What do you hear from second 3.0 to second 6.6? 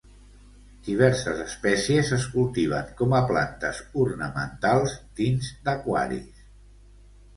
com a plantes ornamentals dins d'aquaris.